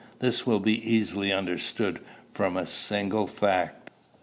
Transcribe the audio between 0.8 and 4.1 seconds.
easily understood from a single fact.